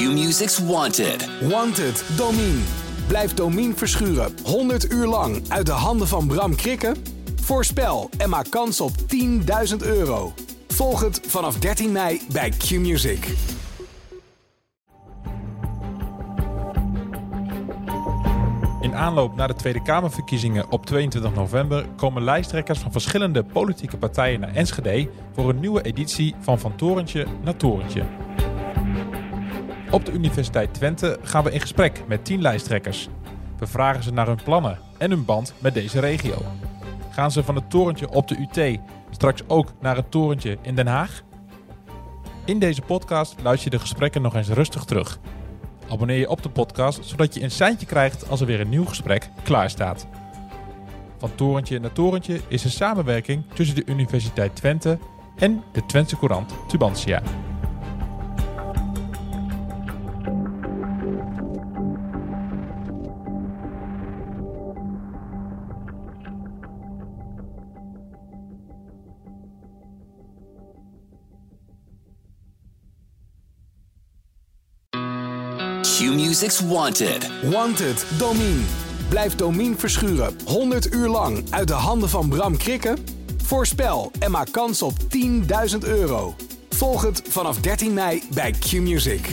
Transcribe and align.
Q-Music's 0.00 0.58
Wanted. 0.58 1.28
Wanted, 1.40 2.04
Domine. 2.16 2.60
Blijf 3.06 3.34
Domine 3.34 3.74
verschuren 3.74 4.32
100 4.44 4.92
uur 4.92 5.06
lang 5.06 5.42
uit 5.48 5.66
de 5.66 5.72
handen 5.72 6.08
van 6.08 6.26
Bram 6.26 6.54
Krikken? 6.54 6.96
Voorspel 7.40 8.10
en 8.18 8.28
maak 8.28 8.50
kans 8.50 8.80
op 8.80 8.90
10.000 9.70 9.76
euro. 9.78 10.32
Volg 10.68 11.00
het 11.00 11.20
vanaf 11.26 11.58
13 11.58 11.92
mei 11.92 12.20
bij 12.32 12.50
Q-Music. 12.50 13.34
In 18.80 18.94
aanloop 18.94 19.36
naar 19.36 19.48
de 19.48 19.54
Tweede 19.54 19.82
Kamerverkiezingen 19.82 20.70
op 20.70 20.86
22 20.86 21.34
november 21.34 21.86
komen 21.96 22.24
lijsttrekkers 22.24 22.78
van 22.78 22.92
verschillende 22.92 23.44
politieke 23.44 23.96
partijen 23.96 24.40
naar 24.40 24.54
Enschede 24.54 25.10
voor 25.32 25.48
een 25.48 25.60
nieuwe 25.60 25.82
editie 25.82 26.34
van 26.40 26.58
Van 26.58 26.76
Torentje 26.76 27.26
naar 27.42 27.56
Torentje. 27.56 28.04
Op 29.90 30.04
de 30.04 30.12
Universiteit 30.12 30.74
Twente 30.74 31.18
gaan 31.22 31.44
we 31.44 31.50
in 31.50 31.60
gesprek 31.60 32.02
met 32.06 32.24
10 32.24 32.42
lijsttrekkers. 32.42 33.08
We 33.58 33.66
vragen 33.66 34.02
ze 34.02 34.12
naar 34.12 34.26
hun 34.26 34.40
plannen 34.44 34.78
en 34.98 35.10
hun 35.10 35.24
band 35.24 35.54
met 35.58 35.74
deze 35.74 36.00
regio. 36.00 36.42
Gaan 37.10 37.30
ze 37.30 37.44
van 37.44 37.54
het 37.54 37.70
torentje 37.70 38.10
op 38.10 38.28
de 38.28 38.36
UT 38.36 38.80
straks 39.10 39.42
ook 39.46 39.72
naar 39.80 39.96
het 39.96 40.10
torentje 40.10 40.58
in 40.62 40.74
Den 40.74 40.86
Haag? 40.86 41.22
In 42.44 42.58
deze 42.58 42.82
podcast 42.82 43.34
luister 43.42 43.70
je 43.70 43.76
de 43.76 43.82
gesprekken 43.82 44.22
nog 44.22 44.34
eens 44.34 44.48
rustig 44.48 44.84
terug. 44.84 45.18
Abonneer 45.88 46.18
je 46.18 46.28
op 46.28 46.42
de 46.42 46.50
podcast 46.50 47.04
zodat 47.04 47.34
je 47.34 47.42
een 47.42 47.50
seintje 47.50 47.86
krijgt 47.86 48.28
als 48.28 48.40
er 48.40 48.46
weer 48.46 48.60
een 48.60 48.68
nieuw 48.68 48.86
gesprek 48.86 49.28
klaar 49.42 49.70
staat. 49.70 50.06
Van 51.18 51.34
torentje 51.34 51.80
naar 51.80 51.92
torentje 51.92 52.40
is 52.48 52.64
een 52.64 52.70
samenwerking 52.70 53.44
tussen 53.54 53.76
de 53.76 53.84
Universiteit 53.86 54.56
Twente 54.56 54.98
en 55.36 55.62
de 55.72 55.86
Twentse 55.86 56.16
Courant 56.16 56.54
Tubantia. 56.68 57.22
Q-Music's 76.00 76.60
Wanted. 76.60 77.30
Wanted, 77.50 78.06
Domine. 78.18 78.60
Blijf 79.08 79.34
Domine 79.34 79.76
verschuren 79.76 80.36
100 80.44 80.94
uur 80.94 81.08
lang 81.08 81.44
uit 81.50 81.68
de 81.68 81.74
handen 81.74 82.08
van 82.08 82.28
Bram 82.28 82.56
Krikken? 82.56 82.98
Voorspel 83.42 84.10
en 84.18 84.30
maak 84.30 84.52
kans 84.52 84.82
op 84.82 84.92
10.000 85.72 85.78
euro. 85.80 86.34
Volg 86.68 87.02
het 87.02 87.22
vanaf 87.28 87.60
13 87.60 87.92
mei 87.92 88.22
bij 88.34 88.50
Q-Music. 88.50 89.28